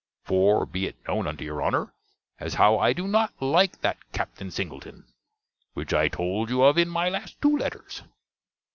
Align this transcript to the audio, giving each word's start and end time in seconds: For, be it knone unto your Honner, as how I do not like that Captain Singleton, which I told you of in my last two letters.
For, 0.23 0.65
be 0.65 0.87
it 0.87 0.95
knone 1.07 1.27
unto 1.27 1.43
your 1.45 1.61
Honner, 1.61 1.93
as 2.39 2.55
how 2.55 2.79
I 2.79 2.91
do 2.91 3.07
not 3.07 3.39
like 3.39 3.81
that 3.81 3.99
Captain 4.13 4.49
Singleton, 4.49 5.05
which 5.75 5.93
I 5.93 6.07
told 6.07 6.49
you 6.49 6.63
of 6.63 6.79
in 6.79 6.89
my 6.89 7.07
last 7.07 7.39
two 7.39 7.55
letters. 7.55 8.01